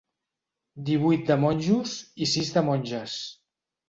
[0.87, 1.93] Divuit de monjos
[2.27, 3.19] i sis de monges.